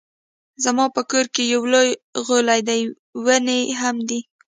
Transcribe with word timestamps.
زما 0.63 0.85
په 0.95 1.01
کور 1.11 1.25
کې 1.33 1.43
يو 1.53 1.61
لوی 1.73 1.89
غولی 2.25 2.61
دی 2.67 2.81
ونې 3.25 3.59
هم 3.81 3.95
دي 4.09 4.19